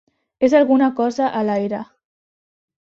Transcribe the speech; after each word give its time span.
És 0.47 0.55
alguna 0.59 0.87
cosa 1.01 1.29
a 1.41 1.45
l'aire. 1.51 1.85